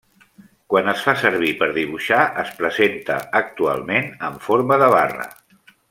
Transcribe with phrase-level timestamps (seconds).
[0.73, 5.29] Quan es fa servir per dibuixar es presenta, actualment, en forma de barra.